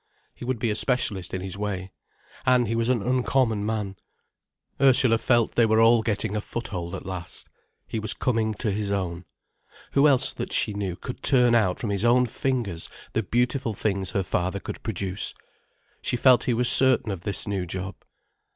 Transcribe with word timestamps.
He 0.33 0.45
would 0.45 0.57
be 0.57 0.71
a 0.71 0.75
specialist 0.75 1.31
in 1.31 1.41
his 1.41 1.59
way. 1.59 1.91
And 2.43 2.67
he 2.67 2.75
was 2.75 2.89
an 2.89 3.03
uncommon 3.03 3.63
man. 3.63 3.97
Ursula 4.81 5.19
felt 5.19 5.53
they 5.53 5.67
were 5.67 5.79
all 5.79 6.01
getting 6.01 6.35
a 6.35 6.41
foothold 6.41 6.95
at 6.95 7.05
last. 7.05 7.49
He 7.85 7.99
was 7.99 8.15
coming 8.15 8.55
to 8.55 8.71
his 8.71 8.89
own. 8.89 9.25
Who 9.91 10.07
else 10.07 10.33
that 10.33 10.51
she 10.51 10.73
knew 10.73 10.95
could 10.95 11.21
turn 11.21 11.53
out 11.53 11.77
from 11.77 11.91
his 11.91 12.03
own 12.03 12.25
fingers 12.25 12.89
the 13.13 13.21
beautiful 13.21 13.75
things 13.75 14.09
her 14.09 14.23
father 14.23 14.59
could 14.59 14.81
produce? 14.81 15.35
She 16.01 16.17
felt 16.17 16.45
he 16.45 16.55
was 16.55 16.67
certain 16.67 17.11
of 17.11 17.21
this 17.21 17.47
new 17.47 17.67
job. 17.67 17.93